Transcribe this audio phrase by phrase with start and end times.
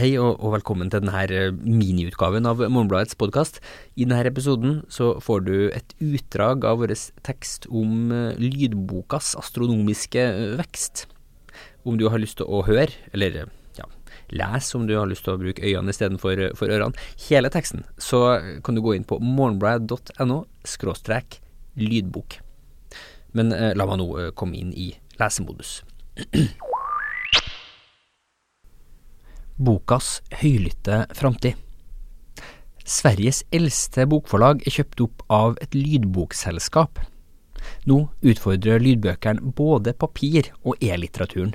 [0.00, 3.58] Hei og, og, velkommen til denne eh, miniutgaven av Morgenbladets podkast.
[4.00, 6.94] I denne episoden så får du et utdrag av vår
[7.26, 11.04] tekst om eh, lydbokas astronomiske eh, vekst.
[11.84, 13.42] Om du har lyst til å høre, eller
[13.76, 13.90] ja,
[14.32, 16.96] lese om du har lyst til å bruke øynene istedenfor for ørene,
[17.26, 21.42] hele teksten, så kan du gå inn på morgenblad.no skråstrek
[21.76, 22.40] lydbok.
[23.36, 25.82] Men eh, la meg nå komme inn i lesemodus.
[29.60, 31.58] bokas høylytte framtid.
[32.90, 36.98] Sveriges eldste bokforlag er kjøpt opp av et lydbokselskap.
[37.86, 41.52] Nå utfordrer lydbøkene både papir- og e-litteraturen.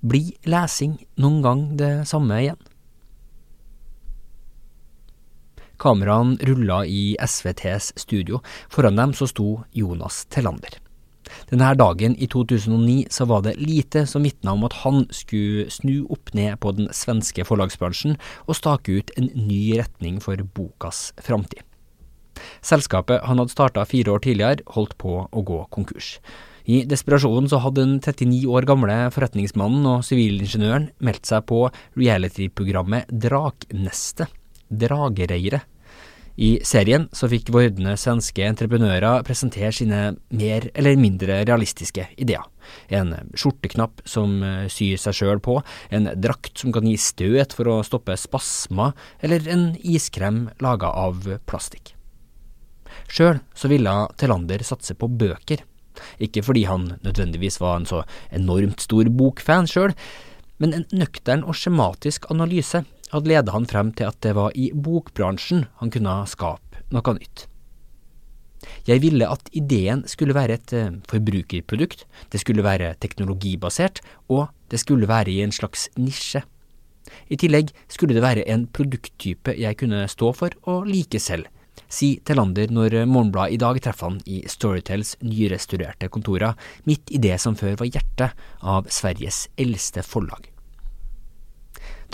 [0.00, 2.60] Blir lesing noen gang det samme igjen?
[5.80, 10.83] Kameraene rulla i SVTs studio, foran dem så sto Jonas Tellander.
[11.50, 16.06] Denne dagen i 2009 så var det lite som vitna om at han skulle snu
[16.12, 21.62] opp ned på den svenske forlagsbransjen og stake ut en ny retning for bokas framtid.
[22.64, 26.16] Selskapet han hadde starta fire år tidligere, holdt på å gå konkurs.
[26.64, 31.66] I desperasjonen så hadde den 39 år gamle forretningsmannen og sivilingeniøren meldt seg på
[31.98, 34.32] reality-programmet Draknestet,
[34.72, 35.68] Dragereiret,
[36.34, 40.00] i serien så fikk vordende svenske entreprenører presentere sine
[40.34, 42.42] mer eller mindre realistiske ideer.
[42.88, 45.60] En skjorteknapp som eh, syr seg sjøl på,
[45.94, 51.28] en drakt som kan gi støt for å stoppe spasmer, eller en iskrem laga av
[51.46, 51.94] plastikk.
[53.10, 55.62] Sjøl så ville Telander satse på bøker,
[56.18, 58.02] ikke fordi han nødvendigvis var en så
[58.34, 59.94] enormt stor bokfan sjøl,
[60.58, 62.82] men en nøktern og skjematisk analyse
[63.14, 67.46] hadde ledet han frem til at det var i bokbransjen han kunne skape noe nytt.
[68.88, 74.00] Jeg ville at ideen skulle være et eh, forbrukerprodukt, det skulle være teknologibasert,
[74.32, 76.42] og det skulle være i en slags nisje.
[77.28, 81.50] I tillegg skulle det være en produkttype jeg kunne stå for og like selv,
[81.90, 86.56] si Telander når Morgenbladet i dag treffer han i Storytels nyrestaurerte kontorer,
[86.88, 90.53] midt i det som før var hjertet av Sveriges eldste forlag.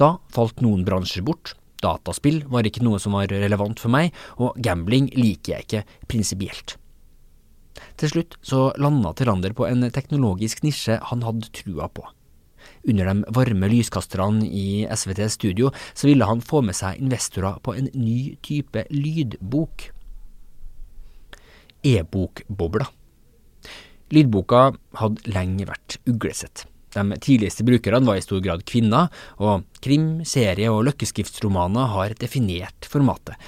[0.00, 1.54] Da falt noen bransjer bort.
[1.80, 6.76] Dataspill var ikke noe som var relevant for meg, og gambling liker jeg ikke prinsipielt.
[8.00, 12.04] Til slutt så landa Tillander på en teknologisk nisje han hadde trua på.
[12.88, 17.76] Under de varme lyskasterne i SVT Studio så ville han få med seg investorer på
[17.76, 19.90] en ny type lydbok.
[21.84, 22.88] E-bokbobla.
[24.12, 24.66] Lydboka
[25.00, 26.66] hadde lenge vært uglesett.
[26.94, 32.88] De tidligste brukerne var i stor grad kvinner, og krim-, serie- og løkkeskriftsromaner har definert
[32.90, 33.38] formatet.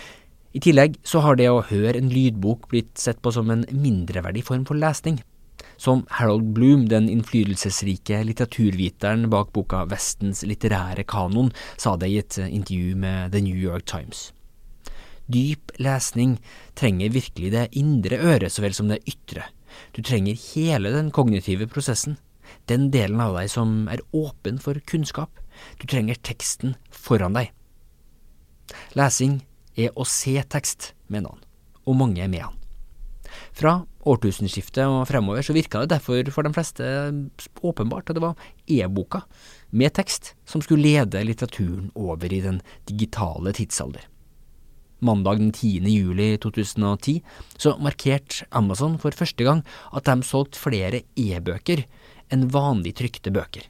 [0.53, 4.45] I tillegg så har det å høre en lydbok blitt sett på som en mindreverdig
[4.45, 5.23] form for lesning.
[5.81, 12.39] Som Harold Bloom, den innflytelsesrike litteraturviteren bak boka Vestens litterære kanon, sa det i et
[12.45, 14.31] intervju med The New York Times.
[15.33, 16.37] Dyp lesning
[16.79, 19.49] trenger virkelig det indre øret så vel som det ytre.
[19.97, 22.19] Du trenger hele den kognitive prosessen
[22.71, 25.41] den delen av deg som er åpen for kunnskap.
[25.81, 27.53] Du trenger teksten foran deg.
[28.97, 29.41] Lesing
[29.77, 31.47] er å se tekst, mener han,
[31.87, 32.59] og mange er med han.
[33.56, 33.78] Fra
[34.09, 36.87] årtusenskiftet og fremover så virka det derfor for de fleste
[37.65, 39.23] åpenbart at det var e-boka
[39.73, 44.05] med tekst som skulle lede litteraturen over i den digitale tidsalder.
[45.03, 45.83] Mandag den 10.
[45.91, 47.23] juli 2010
[47.59, 51.83] så markerte Amazon for første gang at de solgte flere e-bøker
[52.31, 53.67] enn vanlig trykte bøker.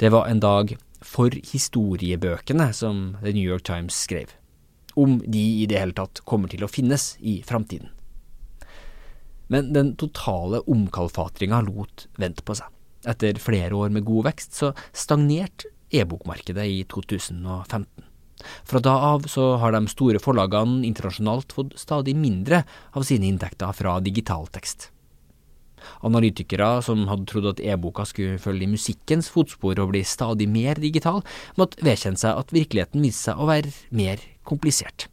[0.00, 0.72] Det var en dag
[1.04, 4.32] for historiebøkene, som The New York Times skrev,
[4.96, 7.92] om de i det hele tatt kommer til å finnes i framtiden.
[9.52, 12.72] Men den totale omkalfatringa lot vente på seg.
[13.08, 18.09] Etter flere år med god vekst, så stagnerte e-bokmarkedet i 2015.
[18.68, 22.64] Fra da av så har de store forlagene internasjonalt fått stadig mindre
[22.96, 24.90] av sine inntekter fra digitaltekst.
[26.04, 30.80] Analytikere som hadde trodd at e-boka skulle følge i musikkens fotspor og bli stadig mer
[30.80, 31.22] digital,
[31.60, 35.08] måtte vedkjenne seg at virkeligheten viste seg å være mer komplisert.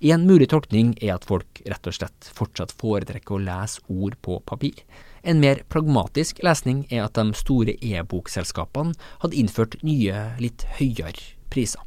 [0.00, 4.38] En mulig tolkning er at folk rett og slett fortsatt foretrekker å lese ord på
[4.48, 4.78] papir.
[5.26, 8.94] En mer pragmatisk lesning er at de store e-bokselskapene
[9.24, 11.82] hadde innført nye, litt høyere priser.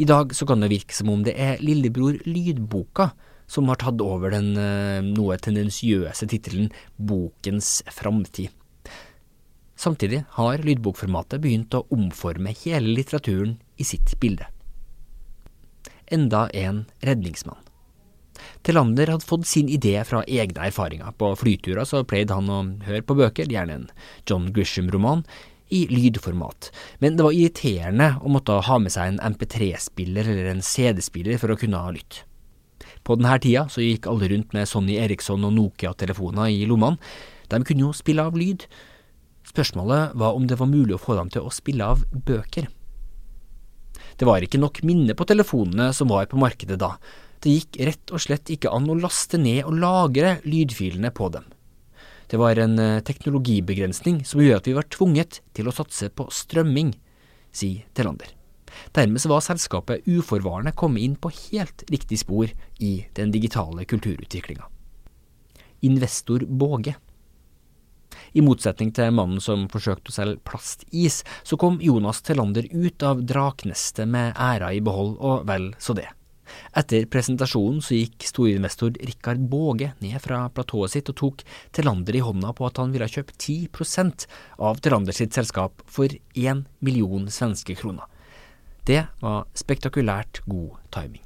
[0.00, 3.10] I dag så kan det virke som om det er lillebror Lydboka
[3.50, 8.48] som har tatt over den eh, noe tendensiøse tittelen Bokens framtid.
[9.76, 14.48] Samtidig har lydbokformatet begynt å omforme hele litteraturen i sitt bilde.
[16.08, 17.60] Enda en redningsmann.
[18.64, 21.12] Telander hadde fått sin idé fra egne erfaringer.
[21.16, 23.88] På flyturer så pleide han å høre på bøker, gjerne en
[24.28, 25.26] John Grisham-roman.
[25.70, 30.64] I lydformat, men det var irriterende å måtte ha med seg en MP3-spiller eller en
[30.64, 32.26] CD-spiller for å kunne ha lytte.
[33.06, 37.00] På denne tida så gikk alle rundt med Sonny Eriksson og Nokia-telefoner i lommene.
[37.50, 38.66] De kunne jo spille av lyd.
[39.48, 42.68] Spørsmålet var om det var mulig å få dem til å spille av bøker.
[44.20, 46.94] Det var ikke nok minne på telefonene som var på markedet da.
[47.40, 51.46] Det gikk rett og slett ikke an å laste ned og lagre lydfilene på dem.
[52.30, 56.28] Det var en eh, teknologibegrensning som gjorde at vi var tvunget til å satse på
[56.30, 56.94] strømming,
[57.50, 58.30] sier Tellander.
[58.94, 64.68] Dermed var selskapet uforvarende kommet inn på helt riktig spor i den digitale kulturutviklinga.
[65.90, 66.94] Investor Båge
[68.32, 73.24] i motsetning til mannen som forsøkte å selge plastis, så kom Jonas Tellander ut av
[73.26, 76.06] draknestet med æra i behold, og vel så det.
[76.76, 81.44] Etter presentasjonen så gikk storinvestor Rikard Båge ned fra platået sitt og tok
[81.76, 84.28] Telander i hånda på at han ville kjøpe 10%
[84.70, 88.06] av Telander sitt selskap for 1 million svenske kroner.
[88.86, 91.24] Det var spektakulært god timing.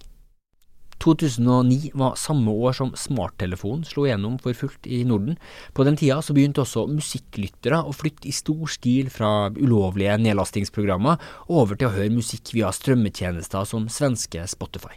[1.04, 5.36] 2009 var samme år som smarttelefonen slo gjennom for fullt i Norden.
[5.76, 11.20] På den tida så begynte også musikklyttere å flytte i stor stil fra ulovlige nedlastingsprogrammer
[11.52, 14.96] over til å høre musikk via strømmetjenester som svenske Spotify.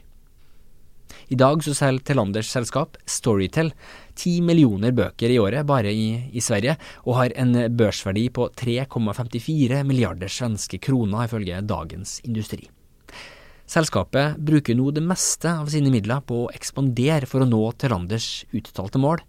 [1.27, 3.74] I dag så selger Telanders selskap Storytel
[4.15, 9.81] ti millioner bøker i året bare i, i Sverige, og har en børsverdi på 3,54
[9.83, 12.69] milliarder svenske kroner, ifølge Dagens Industri.
[13.68, 18.45] Selskapet bruker nå det meste av sine midler på å ekspandere for å nå Terlanders
[18.56, 19.19] uttalte mål,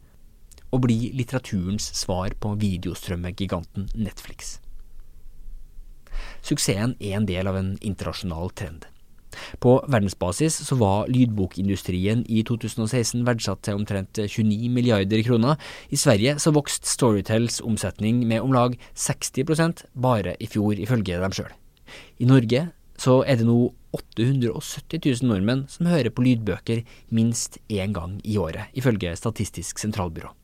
[0.71, 4.59] og bli litteraturens svar på videostrømmegiganten Netflix.
[6.47, 8.87] Suksessen er en del av en internasjonal trend.
[9.63, 15.59] På verdensbasis så var lydbokindustrien i 2016 verdsatt til omtrent 29 milliarder kroner.
[15.91, 21.35] I Sverige så vokste Storytels omsetning med om lag 60% bare i fjor, ifølge dem
[21.35, 21.53] sjøl.
[22.21, 22.69] I Norge
[22.99, 23.61] så er det nå
[23.95, 26.83] 870 000 nordmenn som hører på lydbøker
[27.15, 30.35] minst én gang i året, ifølge Statistisk sentralbyrå.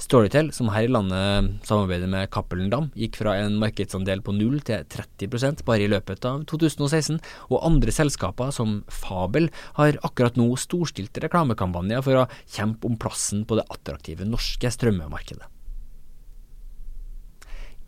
[0.00, 4.62] Storytel, som her i landet samarbeider med Cappelen Dam, gikk fra en markedsandel på 0
[4.64, 7.18] til 30% bare i løpet av 2016,
[7.52, 13.44] og andre selskaper som Fabel har akkurat nå storstilte reklamekampanjer for å kjempe om plassen
[13.44, 15.44] på det attraktive norske strømmemarkedet.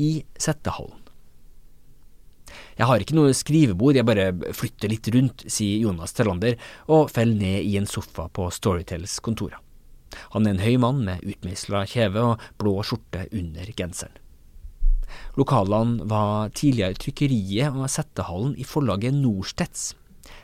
[0.04, 1.00] I Settehallen
[2.76, 6.56] jeg har ikke noe skrivebord, jeg bare flytter litt rundt, sier Jonas Tellander,
[6.92, 9.60] og faller ned i en sofa på Storytels kontorer.
[10.34, 14.18] Han er en høy mann med utmeisla kjeve og blå skjorte under genseren.
[15.36, 19.92] Lokalene var tidligere trykkeriet og settehallen i forlaget Norstedts,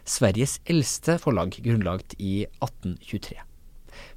[0.09, 3.37] Sveriges eldste forlag, grunnlagt i 1823.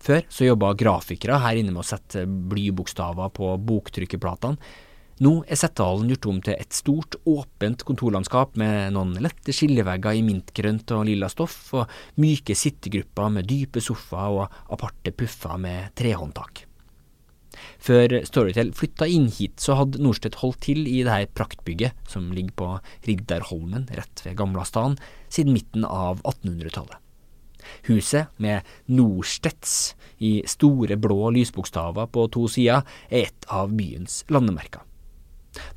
[0.01, 4.59] Før så jobba grafikere her inne med å sette blybokstaver på boktrykkerplatene,
[5.21, 10.23] nå er Settehallen gjort om til et stort, åpent kontorlandskap med noen lette skillevegger i
[10.25, 11.91] mintgrønt og lilla stoff, og
[12.21, 16.65] myke sittegrupper med dype sofaer og aparte puffer med trehåndtak.
[17.81, 22.31] Før Storytel flytta inn hit, så hadde Norstedt holdt til i det her praktbygget, som
[22.33, 22.73] ligger på
[23.07, 24.97] Riddarholmen rett ved Gamlastan,
[25.29, 26.97] siden midten av 1800-tallet.
[27.89, 29.93] Huset, med Norstedts
[30.25, 34.81] i store blå lysbokstaver på to sider, er et av byens landemerker.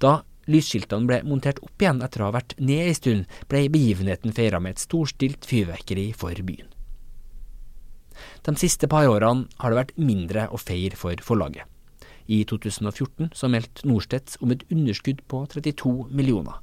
[0.03, 4.35] Da lysskiltene ble montert opp igjen etter å ha vært ned ei stund, ble begivenheten
[4.37, 6.69] feira med et storstilt fyrverkeri for byen.
[8.45, 11.65] De siste par årene har det vært mindre å feire for forlaget.
[12.25, 16.61] I 2014 så meldte Norstedts om et underskudd på 32 millioner.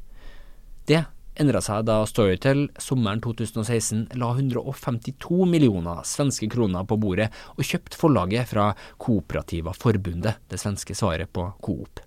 [0.89, 1.03] Det
[1.41, 8.00] endra seg da Storytel sommeren 2016 la 152 millioner svenske kroner på bordet og kjøpte
[8.00, 12.01] forlaget fra Kooperativa Forbundet, det svenske svaret på Coop.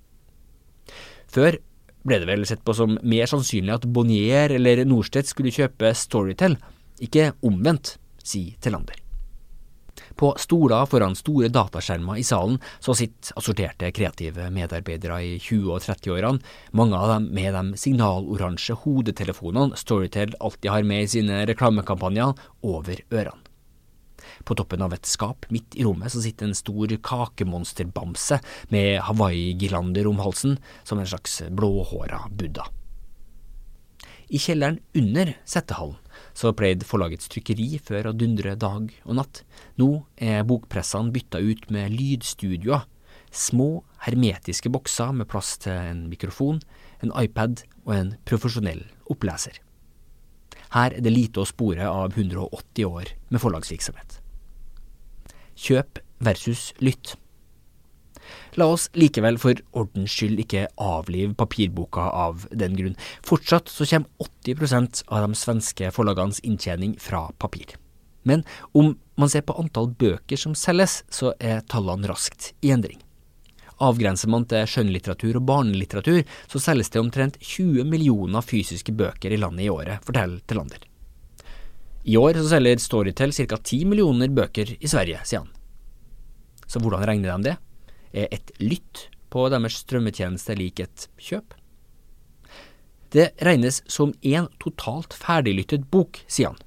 [1.35, 1.59] Før
[2.05, 6.59] ble det vel sett på som mer sannsynlig at Bonnier eller Norstedt skulle kjøpe Storytel,
[7.03, 9.01] ikke omvendt, sier Telander.
[10.19, 15.83] På stoler foran store dataskjermer i salen så sitter assorterte kreative medarbeidere i 20- og
[15.83, 16.43] 30-årene,
[16.79, 23.03] mange av dem med de signaloransje hodetelefonene Storytel alltid har med i sine reklamekampanjer, over
[23.11, 23.44] ørene.
[24.45, 28.41] På toppen av et skap midt i rommet så sitter en stor kakemonsterbamse
[28.75, 32.69] med hawaiigirlander om halsen, som en slags blåhåra buddha.
[34.35, 36.01] I kjelleren under settehallen
[36.35, 39.43] så pleide forlagets trykkeri før å dundre dag og natt.
[39.79, 42.87] Nå er bokpressene bytta ut med lydstudioer,
[43.35, 46.63] små, hermetiske bokser med plass til en mikrofon,
[47.03, 49.61] en iPad og en profesjonell oppleser.
[50.75, 54.19] Her er det lite å spore av 180 år med forlagsvirksomhet.
[55.55, 57.15] Kjøp versus lytt.
[58.59, 62.99] La oss likevel for ordens skyld ikke avlive papirboka av den grunn.
[63.27, 67.77] Fortsatt så kommer 80% av de svenske forlagenes inntjening fra papir.
[68.25, 73.04] Men om man ser på antall bøker som selges, så er tallene raskt i endring.
[73.85, 79.41] Avgrenser man til skjønnlitteratur og barnelitteratur, så selges det omtrent 20 millioner fysiske bøker i
[79.41, 80.87] landet i året, forteller Tillander.
[82.05, 83.57] I år så selger Storytel ca.
[83.57, 85.53] 10 millioner bøker i Sverige, sier han.
[86.69, 87.57] Så hvordan regner de det?
[88.15, 91.57] Er et lytt på deres strømmetjeneste lik et kjøp?
[93.15, 96.61] Det regnes som en totalt ferdiglyttet bok, sier han.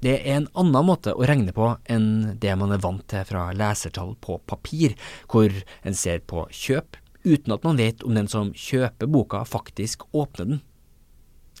[0.00, 3.50] Det er en annen måte å regne på enn det man er vant til fra
[3.52, 4.94] lesertall på papir,
[5.28, 5.52] hvor
[5.84, 10.54] en ser på kjøp uten at man vet om den som kjøper boka faktisk åpner
[10.54, 10.62] den.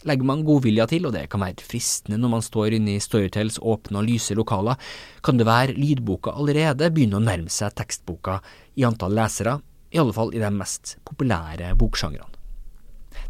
[0.08, 3.60] Legger man godvilja til, og det kan være fristende når man står inne i Storytels
[3.60, 4.80] åpne og lyse lokaler,
[5.20, 8.38] kan det være lydboka allerede begynner å nærme seg tekstboka
[8.80, 9.58] i antall lesere,
[9.92, 12.32] i alle fall i de mest populære boksjangrene.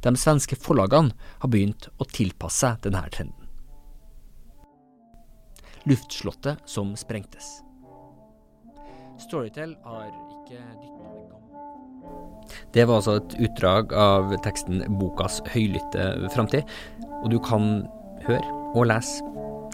[0.05, 3.40] De svenske forlagene har begynt å tilpasse seg denne trenden
[5.89, 7.61] luftslottet som sprengtes.
[9.21, 10.63] Storytel har ikke
[12.75, 16.67] det var altså et utdrag av teksten Bokas høylytte framtid,
[17.23, 17.85] og du kan
[18.27, 19.27] høre og lese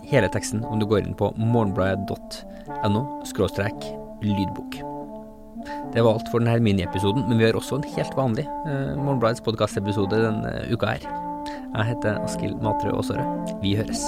[0.07, 3.03] hele teksten om du går inn på morgenbladet.no
[4.23, 4.79] lydbok.
[5.93, 9.45] Det var alt for denne miniepisoden, men vi har også en helt vanlig eh, Morgenbladets
[9.45, 11.07] podkastepisode denne uka her.
[11.77, 13.27] Jeg heter Askild Matre Aasare.
[13.63, 14.07] Vi høres.